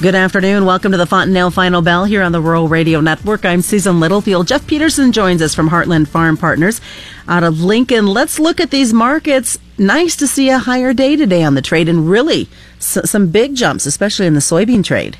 [0.00, 0.64] Good afternoon.
[0.64, 3.44] Welcome to the Fontanelle Final Bell here on the Rural Radio Network.
[3.44, 4.46] I'm Susan Littlefield.
[4.46, 6.80] Jeff Peterson joins us from Heartland Farm Partners
[7.26, 8.06] out of Lincoln.
[8.06, 9.58] Let's look at these markets.
[9.76, 12.48] Nice to see a higher day today on the trade and really
[12.78, 15.18] some big jumps, especially in the soybean trade.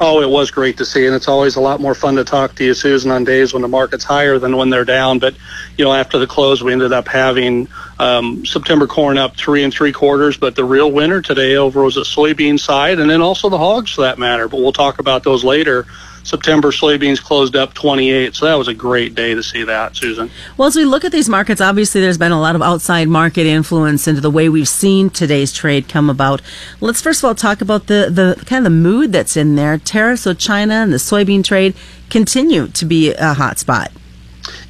[0.00, 2.54] Oh, it was great to see, and it's always a lot more fun to talk
[2.56, 5.18] to you, Susan, on days when the market's higher than when they're down.
[5.18, 5.34] But
[5.76, 7.66] you know, after the close, we ended up having
[7.98, 10.36] um, September corn up three and three quarters.
[10.36, 13.90] But the real winner today over was the soybean side, and then also the hogs
[13.90, 14.46] for that matter.
[14.46, 15.84] But we'll talk about those later.
[16.28, 18.34] September soybeans closed up 28.
[18.34, 20.30] So that was a great day to see that, Susan.
[20.58, 23.46] Well, as we look at these markets, obviously there's been a lot of outside market
[23.46, 26.42] influence into the way we've seen today's trade come about.
[26.80, 29.78] Let's first of all talk about the, the kind of the mood that's in there.
[29.78, 31.74] Tariffs with China and the soybean trade
[32.10, 33.90] continue to be a hot spot.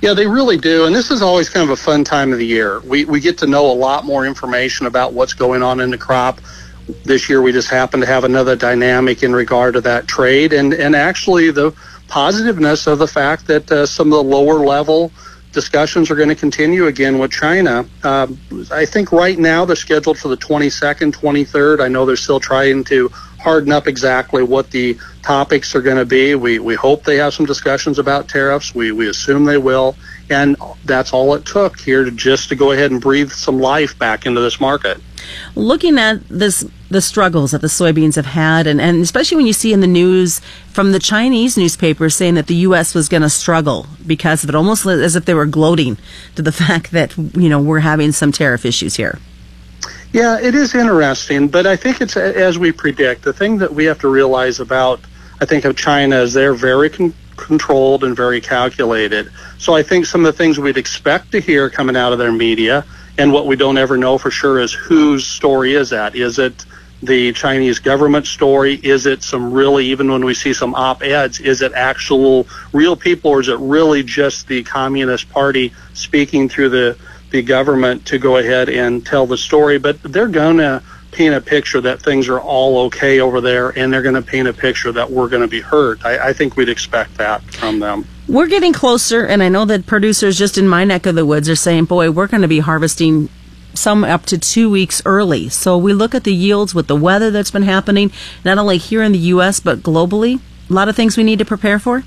[0.00, 0.86] Yeah, they really do.
[0.86, 2.80] And this is always kind of a fun time of the year.
[2.80, 5.98] We, we get to know a lot more information about what's going on in the
[5.98, 6.40] crop
[7.04, 10.72] this year we just happen to have another dynamic in regard to that trade and,
[10.72, 11.74] and actually the
[12.08, 15.12] positiveness of the fact that uh, some of the lower level
[15.52, 17.86] discussions are going to continue again with China.
[18.02, 18.26] Uh,
[18.70, 21.80] I think right now they're scheduled for the 22nd, 23rd.
[21.80, 23.08] I know they're still trying to
[23.40, 26.34] harden up exactly what the topics are going to be.
[26.34, 28.74] We, we hope they have some discussions about tariffs.
[28.74, 29.96] We, we assume they will.
[30.30, 33.98] And that's all it took here to just to go ahead and breathe some life
[33.98, 35.00] back into this market.
[35.54, 39.52] Looking at this, the struggles that the soybeans have had, and, and especially when you
[39.52, 42.94] see in the news from the Chinese newspapers saying that the U.S.
[42.94, 45.98] was going to struggle because of it, almost as if they were gloating
[46.36, 49.18] to the fact that you know we're having some tariff issues here.
[50.12, 53.22] Yeah, it is interesting, but I think it's as we predict.
[53.22, 55.00] The thing that we have to realize about,
[55.40, 59.30] I think, of China is they're very con- controlled and very calculated.
[59.58, 62.32] So I think some of the things we'd expect to hear coming out of their
[62.32, 62.84] media
[63.18, 66.14] and what we don't ever know for sure is whose story is that?
[66.14, 66.64] Is it
[67.02, 68.74] the Chinese government story?
[68.82, 72.96] Is it some really, even when we see some op eds, is it actual real
[72.96, 76.98] people or is it really just the Communist Party speaking through the,
[77.30, 79.78] the government to go ahead and tell the story?
[79.78, 83.92] But they're going to paint a picture that things are all okay over there and
[83.92, 86.04] they're going to paint a picture that we're going to be hurt.
[86.04, 88.06] I, I think we'd expect that from them.
[88.28, 91.48] We're getting closer, and I know that producers just in my neck of the woods
[91.48, 93.30] are saying, boy, we're going to be harvesting
[93.72, 95.48] some up to two weeks early.
[95.48, 98.12] So we look at the yields with the weather that's been happening,
[98.44, 100.40] not only here in the U.S., but globally.
[100.68, 102.04] A lot of things we need to prepare for.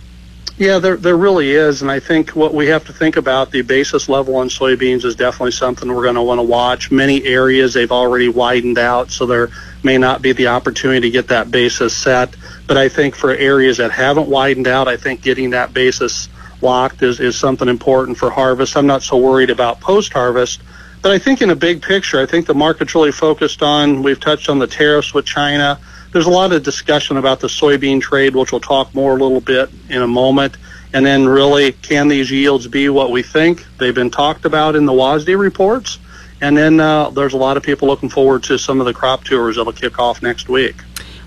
[0.57, 3.63] Yeah, there there really is, and I think what we have to think about the
[3.63, 6.91] basis level on soybeans is definitely something we're going to want to watch.
[6.91, 9.49] Many areas they've already widened out, so there
[9.81, 12.35] may not be the opportunity to get that basis set.
[12.71, 16.29] But I think for areas that haven't widened out, I think getting that basis
[16.61, 18.77] locked is, is something important for harvest.
[18.77, 20.61] I'm not so worried about post harvest.
[21.01, 24.21] But I think in a big picture, I think the market's really focused on, we've
[24.21, 25.79] touched on the tariffs with China
[26.11, 29.41] there's a lot of discussion about the soybean trade, which we'll talk more a little
[29.41, 30.57] bit in a moment.
[30.93, 33.65] And then really, can these yields be what we think?
[33.77, 35.99] They've been talked about in the WASDE reports.
[36.41, 39.23] And then uh, there's a lot of people looking forward to some of the crop
[39.23, 40.75] tours that'll kick off next week.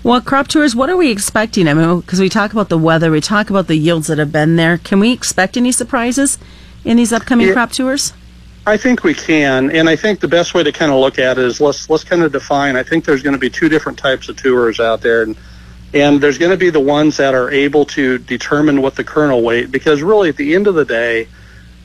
[0.05, 1.67] Well, crop tours, what are we expecting?
[1.67, 4.31] I mean, because we talk about the weather, we talk about the yields that have
[4.31, 4.77] been there.
[4.77, 6.37] Can we expect any surprises
[6.83, 7.53] in these upcoming yeah.
[7.53, 8.13] crop tours?
[8.67, 11.39] I think we can, and I think the best way to kind of look at
[11.39, 12.75] it is let's let's kind of define.
[12.75, 15.35] I think there's going to be two different types of tours out there, and
[15.91, 19.41] and there's going to be the ones that are able to determine what the kernel
[19.41, 21.27] weight, because really at the end of the day,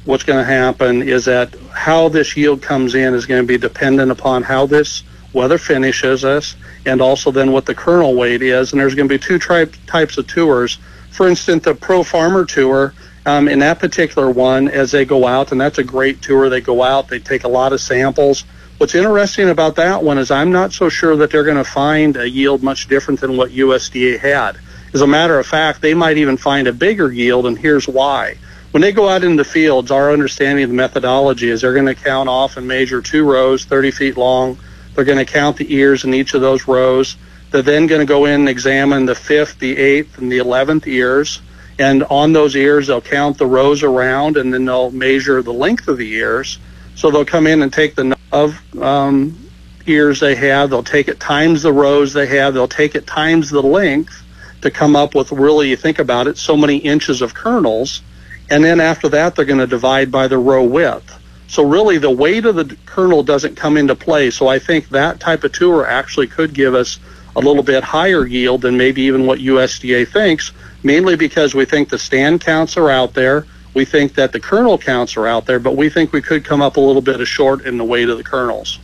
[0.04, 3.56] what's going to happen is that how this yield comes in is going to be
[3.56, 8.72] dependent upon how this weather finishes us, and also then what the kernel weight is.
[8.72, 10.78] And there's going to be two tri- types of tours.
[11.10, 12.94] For instance, the pro farmer tour
[13.26, 16.48] um, in that particular one as they go out, and that's a great tour.
[16.48, 18.44] They go out, they take a lot of samples.
[18.78, 22.16] What's interesting about that one is I'm not so sure that they're going to find
[22.16, 24.59] a yield much different than what USDA had.
[24.94, 28.36] As a matter of fact, they might even find a bigger yield, and here's why.
[28.71, 31.86] When they go out in the fields, our understanding of the methodology is they're going
[31.86, 34.59] to count off and measure two rows, 30 feet long.
[34.95, 37.16] They're going to count the ears in each of those rows.
[37.51, 40.87] They're then going to go in and examine the fifth, the eighth, and the eleventh
[40.87, 41.41] ears.
[41.78, 45.89] And on those ears, they'll count the rows around and then they'll measure the length
[45.89, 46.59] of the ears.
[46.95, 49.51] So they'll come in and take the number of um,
[49.87, 53.51] ears they have, they'll take it times the rows they have, they'll take it times
[53.51, 54.22] the length
[54.63, 58.03] to come up with really, you think about it, so many inches of kernels.
[58.51, 61.16] And then after that, they're going to divide by the row width.
[61.50, 64.30] So really, the weight of the kernel doesn't come into play.
[64.30, 67.00] So I think that type of tour actually could give us
[67.34, 70.52] a little bit higher yield than maybe even what USDA thinks,
[70.84, 73.47] mainly because we think the stand counts are out there.
[73.74, 76.62] We think that the kernel counts are out there, but we think we could come
[76.62, 78.78] up a little bit of short in the weight of the kernels.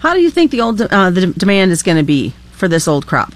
[0.00, 2.86] How do you think the old uh, the demand is going to be for this
[2.86, 3.32] old crop?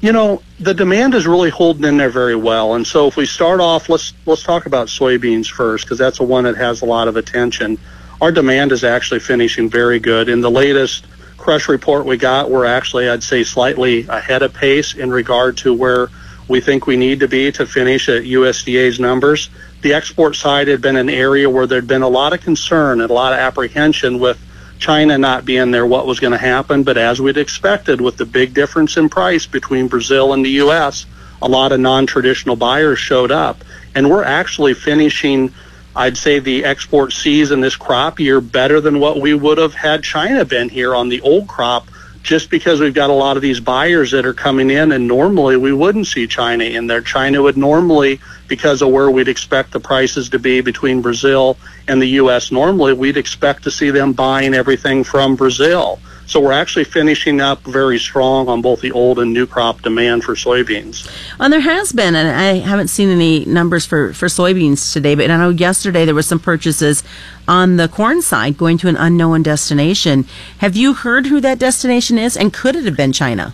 [0.00, 2.74] You know, the demand is really holding in there very well.
[2.74, 6.24] And so if we start off, let's let's talk about soybeans first because that's the
[6.24, 7.78] one that has a lot of attention.
[8.20, 10.28] Our demand is actually finishing very good.
[10.28, 11.06] In the latest
[11.38, 15.72] crush report we got, we're actually, I'd say, slightly ahead of pace in regard to
[15.72, 16.08] where
[16.46, 19.48] we think we need to be to finish at USDA's numbers.
[19.80, 23.10] The export side had been an area where there'd been a lot of concern and
[23.10, 24.38] a lot of apprehension with
[24.78, 26.82] China not being there, what was going to happen.
[26.82, 31.06] But as we'd expected, with the big difference in price between Brazil and the U.S.,
[31.40, 33.64] a lot of non-traditional buyers showed up,
[33.94, 35.54] and we're actually finishing.
[35.94, 40.04] I'd say the export season this crop year better than what we would have had
[40.04, 41.88] China been here on the old crop
[42.22, 45.56] just because we've got a lot of these buyers that are coming in and normally
[45.56, 47.00] we wouldn't see China in there.
[47.00, 51.56] China would normally, because of where we'd expect the prices to be between Brazil
[51.88, 55.98] and the U.S., normally we'd expect to see them buying everything from Brazil.
[56.30, 60.22] So we're actually finishing up very strong on both the old and new crop demand
[60.22, 61.10] for soybeans.
[61.40, 65.28] And there has been, and I haven't seen any numbers for, for soybeans today, but
[65.28, 67.02] I know yesterday there were some purchases
[67.48, 70.24] on the corn side going to an unknown destination.
[70.58, 73.52] Have you heard who that destination is, and could it have been China?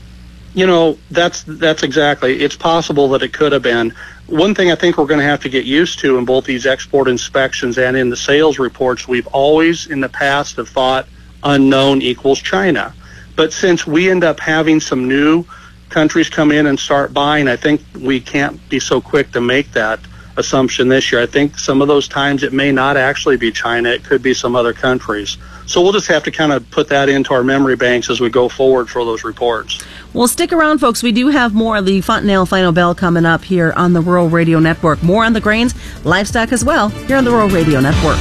[0.52, 2.43] You know, that's that's exactly.
[2.43, 3.94] It's possible that it could have been.
[4.26, 6.67] One thing I think we're going to have to get used to in both these
[6.67, 11.06] export inspections and in the sales reports, we've always in the past have thought
[11.47, 12.93] unknown equals China.
[13.37, 15.45] But since we end up having some new
[15.89, 19.73] countries come in and start buying, I think we can't be so quick to make
[19.73, 20.01] that
[20.37, 21.23] assumption this year.
[21.23, 24.35] I think some of those times it may not actually be China, it could be
[24.35, 25.39] some other countries.
[25.67, 28.29] So we'll just have to kind of put that into our memory banks as we
[28.29, 29.83] go forward for those reports.
[30.13, 31.03] Well, stick around, folks.
[31.03, 34.29] We do have more of the Fontanelle Final Bell coming up here on the Rural
[34.29, 35.03] Radio Network.
[35.03, 38.19] More on the grains, livestock as well, here on the Rural Radio Network.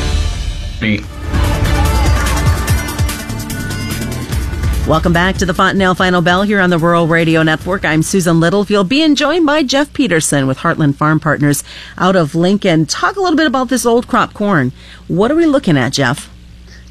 [0.82, 1.04] Me.
[4.88, 7.84] Welcome back to the Fontanelle Final Bell here on the Rural Radio Network.
[7.84, 11.64] I'm Susan Littlefield, being joined by Jeff Peterson with Heartland Farm Partners
[11.98, 12.86] out of Lincoln.
[12.86, 14.74] Talk a little bit about this old crop corn.
[15.08, 16.32] What are we looking at, Jeff?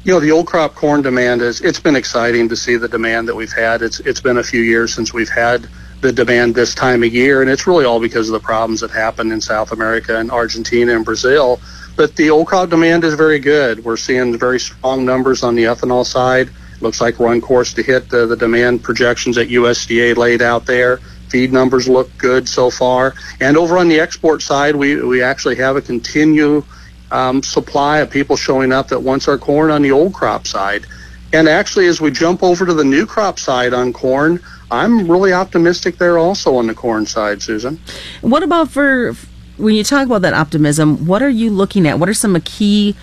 [0.03, 3.29] You know, the old crop corn demand is, it's been exciting to see the demand
[3.29, 3.81] that we've had.
[3.81, 5.65] It's, it's been a few years since we've had
[6.01, 8.91] the demand this time of year, and it's really all because of the problems that
[8.91, 11.61] happened in South America and Argentina and Brazil.
[11.95, 13.85] But the old crop demand is very good.
[13.85, 16.49] We're seeing very strong numbers on the ethanol side.
[16.81, 20.65] Looks like we're on course to hit the, the demand projections that USDA laid out
[20.65, 20.97] there.
[21.29, 23.13] Feed numbers look good so far.
[23.39, 26.63] And over on the export side, we, we actually have a continued
[27.11, 30.85] um, supply of people showing up that wants our corn on the old crop side.
[31.33, 34.39] And actually, as we jump over to the new crop side on corn,
[34.71, 37.79] I'm really optimistic there also on the corn side, Susan.
[38.21, 39.13] What about for
[39.57, 41.05] when you talk about that optimism?
[41.05, 41.99] What are you looking at?
[41.99, 42.95] What are some key,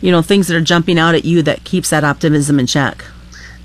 [0.00, 3.04] you know, things that are jumping out at you that keeps that optimism in check?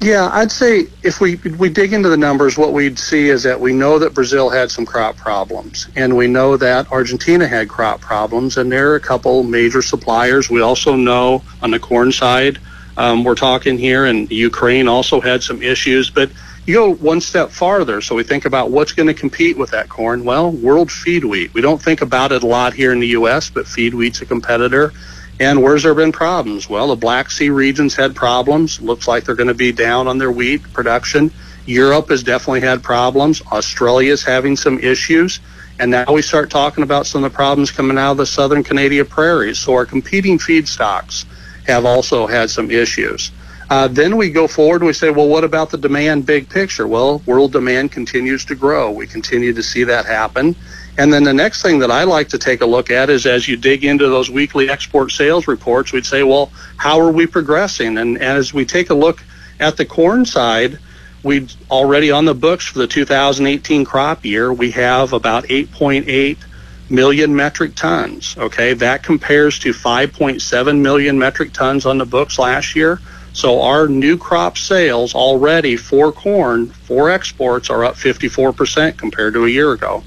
[0.02, 3.60] Yeah, I'd say if we we dig into the numbers, what we'd see is that
[3.60, 8.00] we know that Brazil had some crop problems, and we know that Argentina had crop
[8.00, 10.50] problems, and there are a couple major suppliers.
[10.50, 12.60] We also know on the corn side,
[12.96, 16.30] um, we're talking here, and Ukraine also had some issues, but
[16.66, 18.00] you go one step farther.
[18.00, 20.24] So we think about what's going to compete with that corn.
[20.24, 21.54] Well, world feed wheat.
[21.54, 24.26] We don't think about it a lot here in the U.S., but feed wheat's a
[24.26, 24.94] competitor.
[25.40, 26.70] And where's there been problems?
[26.70, 28.82] Well, the Black Sea region's had problems.
[28.82, 31.32] Looks like they're going to be down on their wheat production.
[31.66, 33.42] Europe has definitely had problems.
[33.52, 35.40] Australia's having some issues.
[35.80, 38.64] And now we start talking about some of the problems coming out of the southern
[38.64, 39.60] Canadian prairies.
[39.60, 41.26] So our competing feedstocks
[41.68, 43.32] have also had some issues.
[43.70, 46.88] Uh, then we go forward and we say, well, what about the demand big picture?
[46.88, 48.92] Well, world demand continues to grow.
[48.92, 50.56] We continue to see that happen.
[51.00, 53.48] And then the next thing that I like to take a look at is as
[53.48, 57.98] you dig into those weekly export sales reports, we'd say, well, how are we progressing?
[57.98, 59.24] And as we take a look
[59.62, 60.78] at the corn side,
[61.24, 66.38] we already on the books for the 2018 crop year, we have about 8.8
[66.90, 68.36] million metric tons.
[68.38, 73.00] Okay, that compares to 5.7 million metric tons on the books last year.
[73.32, 79.46] So our new crop sales already for corn for exports are up 54% compared to
[79.46, 80.04] a year ago.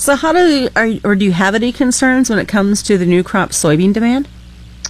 [0.00, 3.04] So, how do are, or do you have any concerns when it comes to the
[3.04, 4.28] new crop soybean demand?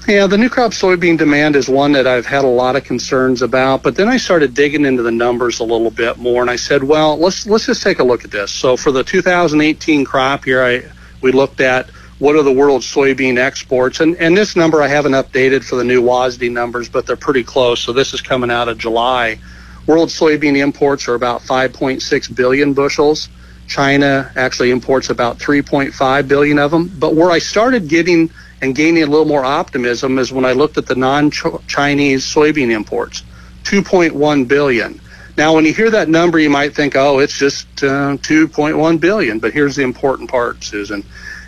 [0.07, 3.43] Yeah, the new crop soybean demand is one that I've had a lot of concerns
[3.43, 3.83] about.
[3.83, 6.85] But then I started digging into the numbers a little bit more, and I said,
[6.85, 8.53] well, let's let's just take a look at this.
[8.53, 10.85] So for the 2018 crop year, I
[11.21, 11.91] we looked at
[12.21, 15.85] what are the world's soybean exports, and and this number I haven't updated for the
[15.85, 17.81] new WASDE numbers, but they're pretty close.
[17.81, 19.41] So this is coming out of July.
[19.89, 23.29] World soybean imports are about 5.6 billion bushels.
[23.71, 26.91] China actually imports about 3.5 billion of them.
[26.99, 28.29] But where I started getting
[28.61, 33.23] and gaining a little more optimism is when I looked at the non-Chinese soybean imports,
[33.63, 35.01] 2.1 billion.
[35.37, 39.39] Now, when you hear that number, you might think, oh, it's just uh, 2.1 billion.
[39.39, 41.05] But here's the important part, Susan.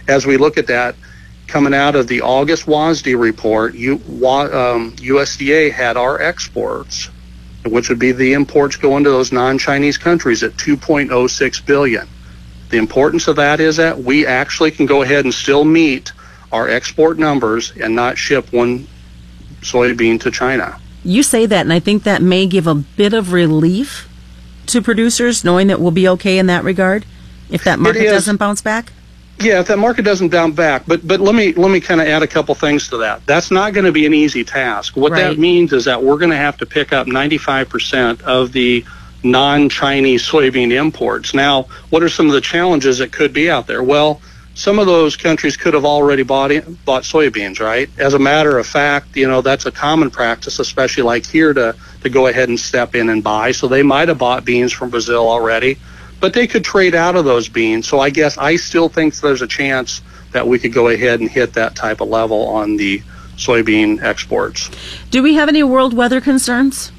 [0.07, 0.95] As we look at that,
[1.49, 7.11] coming out of the August WASDE report, U, um, USDA had our exports,
[7.67, 12.09] which would be the imports going to those non-Chinese countries, at 2.06 billion.
[12.71, 16.13] The importance of that is that we actually can go ahead and still meet
[16.51, 18.87] our export numbers and not ship one
[19.61, 20.79] soybean to China.
[21.05, 24.09] You say that, and I think that may give a bit of relief
[24.67, 27.05] to producers knowing that we'll be okay in that regard
[27.51, 28.93] if that market doesn't bounce back.
[29.43, 32.07] Yeah, if that market doesn't bounce back, but but let me let me kind of
[32.07, 33.27] add a couple things to that.
[33.27, 34.97] That's not going to be an easy task.
[34.97, 35.23] What right.
[35.23, 38.85] that means is that we're going to have to pick up 95% of the
[39.25, 41.35] non-Chinese soybean imports.
[41.35, 43.83] Now, what are some of the challenges that could be out there?
[43.83, 44.21] Well,
[44.55, 47.89] some of those countries could have already bought in, bought soybeans, right?
[47.99, 51.75] As a matter of fact, you know that's a common practice, especially like here to
[52.03, 53.53] to go ahead and step in and buy.
[53.53, 55.79] So they might have bought beans from Brazil already,
[56.23, 57.89] but they could trade out of those beans.
[57.89, 60.01] So I guess I still think there's a chance
[60.31, 63.01] that we could go ahead and hit that type of level on the
[63.37, 64.71] soybean exports.
[65.11, 66.93] Do we have any world weather concerns?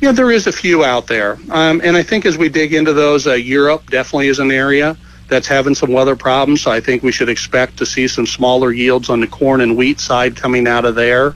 [0.00, 2.92] Yeah, there is a few out there, um, and I think as we dig into
[2.92, 6.62] those, uh, Europe definitely is an area that's having some weather problems.
[6.62, 9.76] So I think we should expect to see some smaller yields on the corn and
[9.76, 11.34] wheat side coming out of there.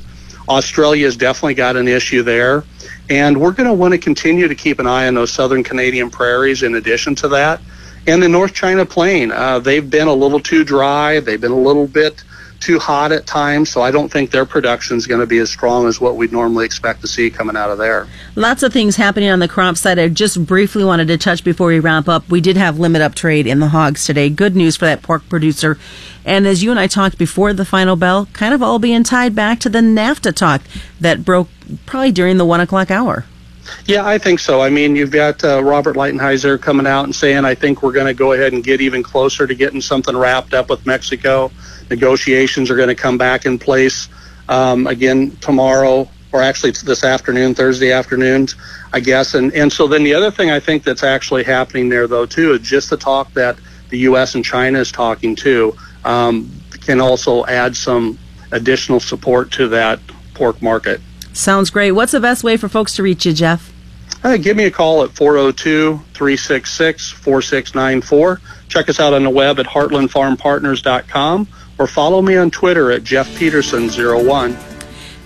[0.49, 2.65] Australia's definitely got an issue there.
[3.13, 6.09] And we're going to want to continue to keep an eye on those southern Canadian
[6.09, 7.61] prairies in addition to that.
[8.07, 11.21] And the North China Plain, uh, they've been a little too dry.
[11.21, 12.25] They've been a little bit
[12.63, 15.51] too hot at times, so I don't think their production is going to be as
[15.51, 18.07] strong as what we'd normally expect to see coming out of there.
[18.37, 19.99] Lots of things happening on the crop side.
[19.99, 22.29] I just briefly wanted to touch before we wrap up.
[22.31, 24.31] We did have limit up trade in the hogs today.
[24.31, 25.79] Good news for that pork producer.
[26.25, 29.35] And as you and I talked before the final bell, kind of all being tied
[29.35, 30.63] back to the NAFTA talk
[31.01, 31.49] that broke
[31.85, 33.27] probably during the one o'clock hour.
[33.87, 34.61] Yeah, I think so.
[34.61, 38.07] I mean, you've got uh, Robert Lighthizer coming out and saying, I think we're going
[38.07, 41.51] to go ahead and get even closer to getting something wrapped up with Mexico.
[41.91, 44.09] Negotiations are going to come back in place
[44.49, 48.49] um, again tomorrow, or actually this afternoon, Thursday afternoon,
[48.93, 49.35] I guess.
[49.35, 52.53] And and so then the other thing I think that's actually happening there, though, too,
[52.53, 53.59] is just the talk that
[53.91, 54.35] the U.S.
[54.35, 56.51] and China is talking to um,
[56.81, 58.19] can also add some
[58.53, 60.01] additional support to that
[60.35, 61.01] pork market.
[61.33, 61.93] Sounds great.
[61.93, 63.73] What's the best way for folks to reach you, Jeff?
[64.25, 68.41] Uh, give me a call at 402 366 4694.
[68.69, 71.49] Check us out on the web at heartlandfarmpartners.com
[71.79, 74.55] or follow me on Twitter at Jeff Peterson01.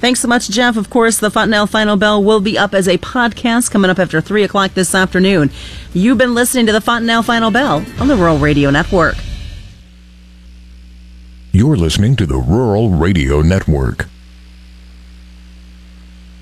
[0.00, 0.76] Thanks so much, Jeff.
[0.76, 4.20] Of course, the Fontanelle Final Bell will be up as a podcast coming up after
[4.20, 5.50] 3 o'clock this afternoon.
[5.92, 9.16] You've been listening to the Fontanelle Final Bell on the Rural Radio Network.
[11.52, 14.06] You're listening to the Rural Radio Network.